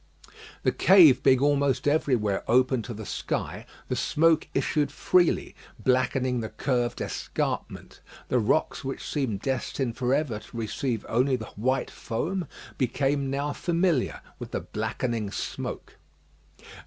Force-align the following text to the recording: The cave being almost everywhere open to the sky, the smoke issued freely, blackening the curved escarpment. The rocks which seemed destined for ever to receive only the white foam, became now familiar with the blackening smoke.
The 0.63 0.71
cave 0.71 1.21
being 1.21 1.41
almost 1.41 1.87
everywhere 1.87 2.43
open 2.47 2.81
to 2.81 2.93
the 2.95 3.05
sky, 3.05 3.67
the 3.87 3.95
smoke 3.95 4.47
issued 4.55 4.91
freely, 4.91 5.53
blackening 5.77 6.39
the 6.39 6.49
curved 6.49 7.01
escarpment. 7.01 8.01
The 8.27 8.39
rocks 8.39 8.83
which 8.83 9.07
seemed 9.07 9.41
destined 9.41 9.95
for 9.97 10.11
ever 10.15 10.39
to 10.39 10.57
receive 10.57 11.05
only 11.07 11.35
the 11.35 11.51
white 11.55 11.91
foam, 11.91 12.47
became 12.79 13.29
now 13.29 13.53
familiar 13.53 14.21
with 14.39 14.49
the 14.49 14.61
blackening 14.61 15.29
smoke. 15.29 15.97